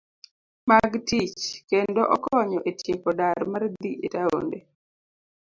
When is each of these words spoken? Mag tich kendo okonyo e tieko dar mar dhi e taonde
Mag 0.69 0.91
tich 1.07 1.41
kendo 1.69 2.01
okonyo 2.15 2.59
e 2.69 2.71
tieko 2.79 3.09
dar 3.19 3.39
mar 3.51 3.63
dhi 3.79 3.91
e 4.05 4.07
taonde 4.13 4.57